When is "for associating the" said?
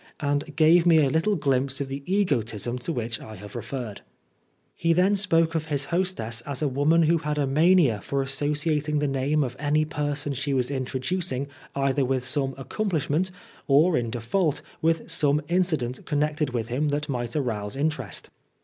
8.01-9.05